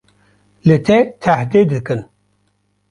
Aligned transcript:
li 0.67 0.77
te 0.85 0.97
tehdê 1.23 1.61
dikin 1.71 2.01